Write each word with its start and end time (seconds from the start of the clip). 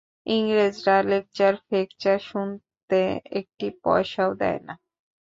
ইংরেজরা 0.27 0.95
লেকচার-ফেকচার 1.09 2.19
শুনতে 2.29 2.99
একটি 3.39 3.67
পয়সাও 3.83 4.31
দেয় 4.41 4.61
না। 4.67 4.73